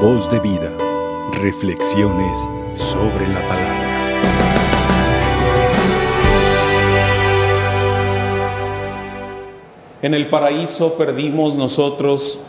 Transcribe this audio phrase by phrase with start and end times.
[0.00, 0.76] Voz de vida.
[1.40, 3.86] Reflexiones sobre la palabra.
[10.02, 12.40] En el paraíso perdimos nosotros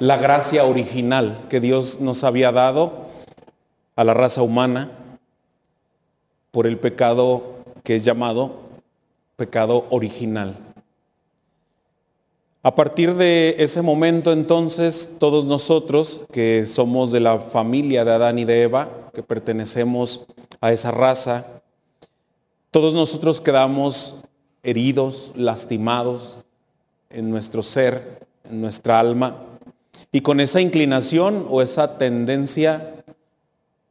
[0.00, 3.08] la gracia original que Dios nos había dado
[3.94, 4.90] a la raza humana
[6.50, 7.42] por el pecado
[7.82, 8.52] que es llamado
[9.36, 10.56] pecado original.
[12.66, 18.38] A partir de ese momento entonces, todos nosotros que somos de la familia de Adán
[18.38, 20.22] y de Eva, que pertenecemos
[20.62, 21.44] a esa raza,
[22.70, 24.14] todos nosotros quedamos
[24.62, 26.38] heridos, lastimados
[27.10, 29.42] en nuestro ser, en nuestra alma,
[30.10, 32.94] y con esa inclinación o esa tendencia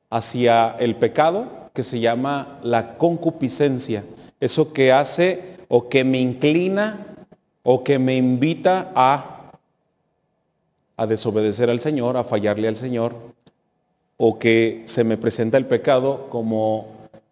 [0.09, 1.45] hacia el pecado
[1.76, 4.03] que se llama la concupiscencia,
[4.40, 7.12] eso que hace o que me inclina
[7.63, 9.52] o que me invita a,
[10.98, 13.16] a desobedecer al Señor, a fallarle al Señor,
[14.17, 16.87] o que se me presenta el pecado como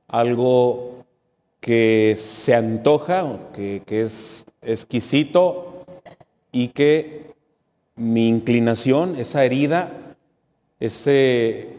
[0.08, 1.06] algo
[1.60, 5.86] que se antoja, que, que es exquisito
[6.52, 7.32] y que
[7.96, 9.92] mi inclinación, esa herida,
[10.80, 11.78] ese,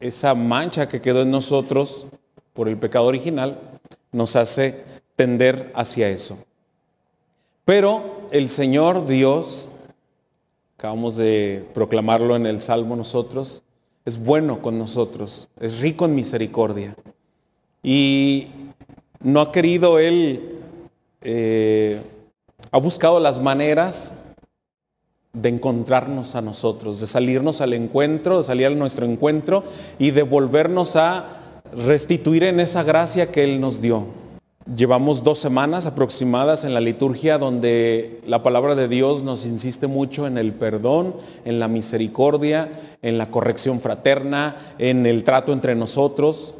[0.00, 2.06] esa mancha que quedó en nosotros
[2.52, 3.60] por el pecado original,
[4.12, 4.82] nos hace
[5.14, 6.36] tender hacia eso.
[7.66, 9.68] Pero el Señor Dios,
[10.78, 13.64] acabamos de proclamarlo en el Salmo nosotros,
[14.04, 16.94] es bueno con nosotros, es rico en misericordia.
[17.82, 18.46] Y
[19.20, 20.60] no ha querido Él,
[21.22, 22.00] eh,
[22.70, 24.14] ha buscado las maneras
[25.32, 29.64] de encontrarnos a nosotros, de salirnos al encuentro, de salir a nuestro encuentro
[29.98, 34.06] y de volvernos a restituir en esa gracia que Él nos dio.
[34.74, 40.26] Llevamos dos semanas aproximadas en la liturgia donde la palabra de Dios nos insiste mucho
[40.26, 41.14] en el perdón,
[41.44, 46.54] en la misericordia, en la corrección fraterna, en el trato entre nosotros.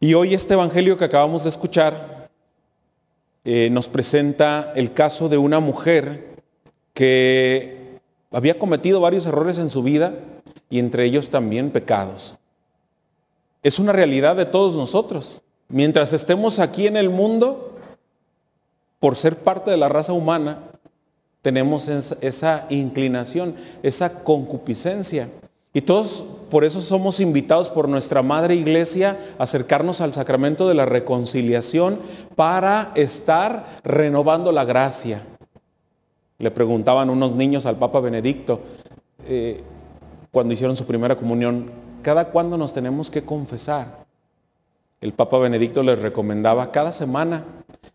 [0.00, 2.28] Y hoy este Evangelio que acabamos de escuchar
[3.44, 6.26] eh, nos presenta el caso de una mujer
[6.92, 8.00] que
[8.32, 10.14] había cometido varios errores en su vida
[10.68, 12.34] y entre ellos también pecados.
[13.62, 15.40] Es una realidad de todos nosotros.
[15.72, 17.72] Mientras estemos aquí en el mundo,
[19.00, 20.58] por ser parte de la raza humana,
[21.40, 25.28] tenemos esa inclinación, esa concupiscencia.
[25.72, 30.74] Y todos por eso somos invitados por nuestra Madre Iglesia a acercarnos al sacramento de
[30.74, 31.98] la reconciliación
[32.36, 35.22] para estar renovando la gracia.
[36.38, 38.60] Le preguntaban unos niños al Papa Benedicto
[39.26, 39.62] eh,
[40.30, 41.70] cuando hicieron su primera comunión,
[42.02, 44.01] ¿cada cuándo nos tenemos que confesar?
[45.02, 47.44] El Papa Benedicto les recomendaba cada semana,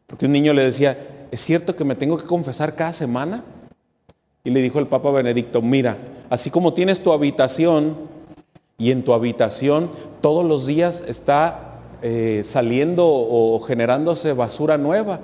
[0.06, 0.98] porque un niño le decía,
[1.32, 3.44] ¿es cierto que me tengo que confesar cada semana?
[4.44, 5.98] Y le dijo el Papa Benedicto, mira,
[6.30, 7.96] así como tienes tu habitación
[8.78, 15.22] y en tu habitación todos los días está eh, saliendo o generándose basura nueva,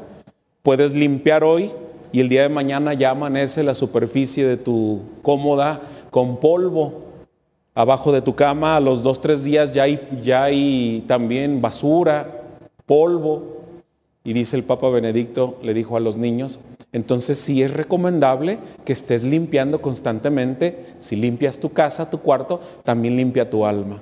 [0.63, 1.72] puedes limpiar hoy
[2.13, 7.03] y el día de mañana ya amanece la superficie de tu cómoda con polvo
[7.75, 12.29] Abajo de tu cama a los dos, tres días ya hay, ya hay también basura,
[12.85, 13.61] polvo.
[14.23, 16.59] Y dice el Papa Benedicto, le dijo a los niños,
[16.91, 20.85] entonces sí es recomendable que estés limpiando constantemente.
[21.00, 24.01] Si limpias tu casa, tu cuarto, también limpia tu alma.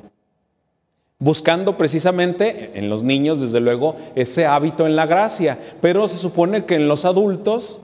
[1.18, 5.58] Buscando precisamente en los niños, desde luego, ese hábito en la gracia.
[5.80, 7.82] Pero se supone que en los adultos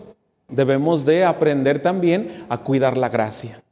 [0.49, 3.63] debemos de aprender también a cuidar la gracia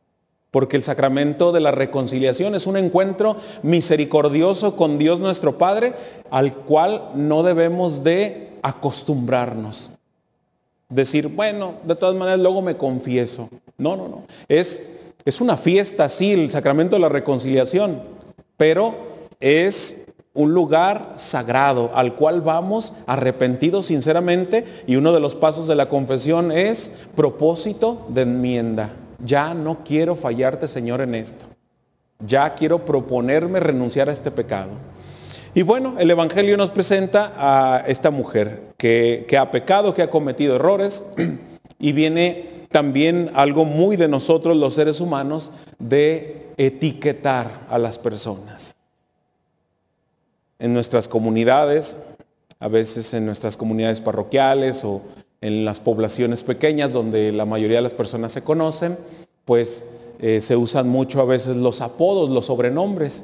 [0.56, 5.96] porque el sacramento de la reconciliación es un encuentro misericordioso con Dios nuestro Padre,
[6.32, 9.92] al cual no debemos de acostumbrarnos.
[10.88, 13.50] Decir, bueno, de todas maneras luego me confieso.
[13.78, 14.24] No, no, no.
[14.48, 14.92] Es,
[15.26, 18.02] es una fiesta, sí, el sacramento de la reconciliación,
[18.56, 18.96] pero
[19.42, 25.76] es un lugar sagrado al cual vamos arrepentidos sinceramente y uno de los pasos de
[25.76, 28.94] la confesión es propósito de enmienda
[29.26, 31.46] ya no quiero fallarte, Señor, en esto.
[32.26, 34.72] Ya quiero proponerme renunciar a este pecado.
[35.54, 40.56] Y bueno, el Evangelio nos presenta a esta mujer que, ha pecado, que ha cometido
[40.56, 41.04] errores
[41.80, 48.76] y viene también algo muy de nosotros los seres humanos de etiquetar a las personas.
[50.60, 51.98] En nuestras comunidades,
[52.60, 55.02] a veces en nuestras comunidades parroquiales o
[55.46, 58.98] en las poblaciones pequeñas donde la mayoría de las personas se conocen,
[59.46, 59.86] pues
[60.20, 63.24] eh, se usan mucho a veces los apodos, los sobrenombres.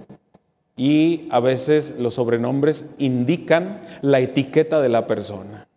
[0.78, 5.68] Y a veces los sobrenombres indican la etiqueta de la persona.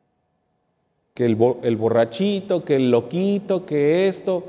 [1.15, 4.45] Que el, el borrachito, que el loquito, que esto.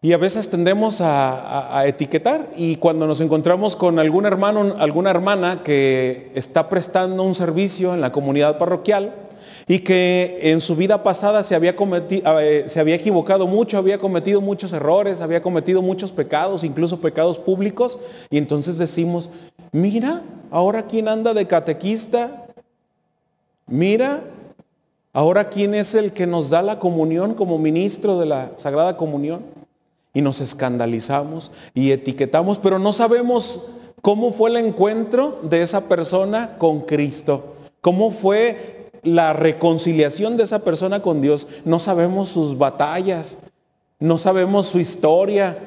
[0.00, 5.62] Y a veces tendemos a, etiquetar y cuando nos encontramos con algún hermano, alguna hermana
[5.64, 9.14] que está prestando un servicio en la comunidad parroquial
[9.72, 13.96] y que en su vida pasada se había, cometido, eh, se había equivocado mucho, había
[13.96, 17.98] cometido muchos errores, había cometido muchos pecados, incluso pecados públicos,
[18.28, 19.30] y entonces decimos,
[19.72, 20.20] mira,
[20.50, 22.44] ahora quién anda de catequista,
[23.66, 24.20] mira,
[25.14, 29.40] ahora quién es el que nos da la comunión como ministro de la Sagrada Comunión
[30.12, 33.62] y nos escandalizamos y etiquetamos, pero no sabemos
[34.02, 40.60] cómo fue el encuentro de esa persona con Cristo, cómo fue la reconciliación de esa
[40.60, 41.48] persona con Dios.
[41.64, 43.36] No sabemos sus batallas,
[43.98, 45.58] no sabemos su historia.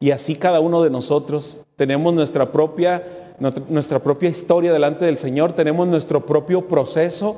[0.00, 3.04] Y así cada uno de nosotros tenemos nuestra propia,
[3.68, 7.36] nuestra propia historia delante del Señor, tenemos nuestro propio proceso.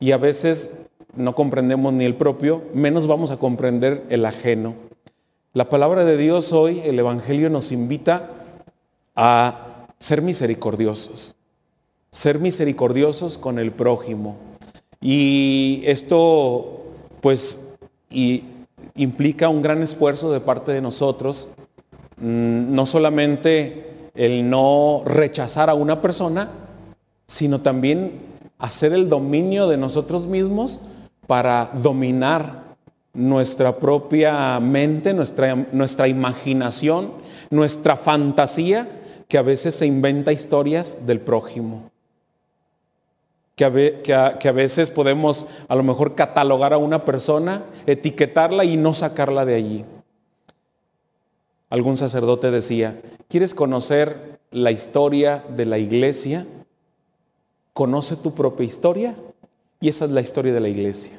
[0.00, 0.70] Y a veces
[1.16, 4.74] no comprendemos ni el propio, menos vamos a comprender el ajeno.
[5.52, 8.30] La palabra de Dios hoy, el Evangelio nos invita
[9.14, 11.36] a ser misericordiosos,
[12.14, 14.36] ser misericordiosos con el prójimo.
[15.00, 16.84] Y esto
[17.20, 17.58] pues
[18.94, 21.48] implica un gran esfuerzo de parte de nosotros,
[22.16, 26.50] mm, no solamente el no rechazar a una persona,
[27.26, 28.12] sino también
[28.60, 30.78] hacer el dominio de nosotros mismos
[31.26, 32.62] para dominar
[33.12, 37.10] nuestra propia mente, nuestra, nuestra imaginación,
[37.50, 38.88] nuestra fantasía,
[39.26, 41.90] que a veces se inventa historias del prójimo.
[43.56, 48.76] Que a, que a, veces podemos a lo mejor catalogar a una persona, etiquetarla y
[48.76, 49.84] no sacarla de allí.
[51.70, 56.46] Algún sacerdote decía, ¿quieres conocer la historia de la iglesia?
[57.72, 59.14] Conoce tu propia historia
[59.80, 61.18] y esa es la historia de la iglesia.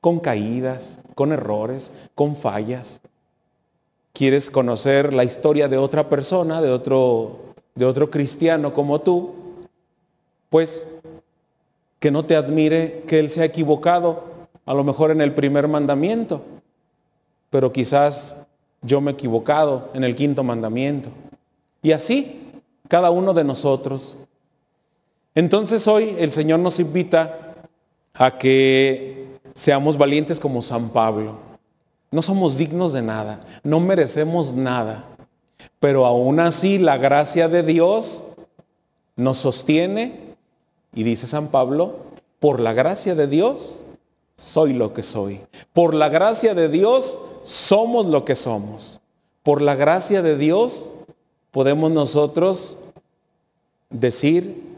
[0.00, 3.00] Con caídas, con errores, con fallas.
[4.12, 7.38] ¿Quieres conocer la historia de otra persona, de otro,
[7.74, 9.34] de otro cristiano como tú?
[10.50, 10.86] Pues
[11.98, 14.24] que no te admire que él se ha equivocado,
[14.64, 16.42] a lo mejor en el primer mandamiento,
[17.50, 18.36] pero quizás
[18.82, 21.10] yo me he equivocado en el quinto mandamiento.
[21.82, 22.40] Y así,
[22.88, 24.16] cada uno de nosotros.
[25.34, 27.54] Entonces hoy el Señor nos invita
[28.14, 31.36] a que seamos valientes como San Pablo.
[32.10, 35.04] No somos dignos de nada, no merecemos nada,
[35.78, 38.24] pero aún así la gracia de Dios
[39.16, 40.27] nos sostiene
[40.94, 41.96] y dice San Pablo,
[42.40, 43.80] por la gracia de Dios
[44.36, 45.40] soy lo que soy.
[45.72, 49.00] Por la gracia de Dios somos lo que somos.
[49.42, 50.90] Por la gracia de Dios
[51.50, 52.76] podemos nosotros
[53.90, 54.68] decir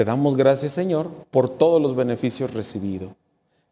[0.00, 3.10] te damos gracias, Señor, por todos los beneficios recibidos.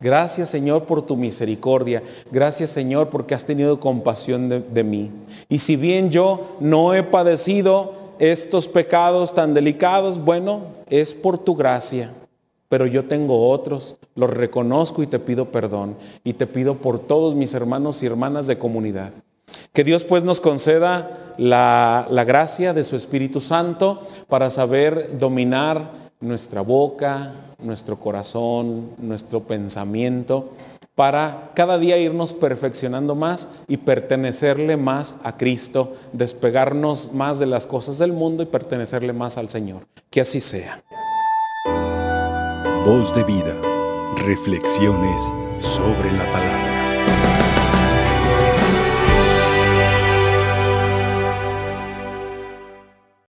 [0.01, 2.03] Gracias, Señor, por tu misericordia.
[2.31, 5.11] Gracias, Señor, porque has tenido compasión de, mí.
[5.49, 11.55] Y si bien yo no he padecido estos pecados tan delicados, bueno, es por tu
[11.55, 12.13] gracia.
[12.69, 15.97] Pero yo tengo otros, los reconozco y te pido perdón.
[16.25, 19.13] Y te pido por todos mis hermanos y hermanas de comunidad.
[19.73, 25.93] Que Dios pues nos conceda la, la gracia de su Espíritu Santo para saber dominar
[26.21, 30.51] nuestra boca, nuestro corazón, nuestro pensamiento,
[30.99, 37.69] para cada día irnos perfeccionando más y pertenecerle más a Cristo, despegarnos más de las
[37.69, 39.87] cosas del mundo y pertenecerle más al Señor.
[40.11, 40.83] Que así sea.
[42.85, 43.55] Voz de vida,
[44.17, 45.23] reflexiones
[45.59, 46.78] sobre la palabra.